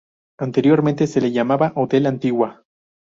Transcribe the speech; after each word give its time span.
Anteriormente 0.39 1.05
se 1.05 1.21
le 1.21 1.31
llamaba 1.31 1.73
"Hotel 1.75 2.07
Antigua". 2.07 2.63